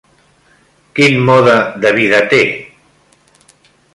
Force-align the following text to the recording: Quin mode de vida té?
Quin 0.99 1.19
mode 1.27 1.55
de 1.85 1.93
vida 1.99 2.23
té? 2.33 2.41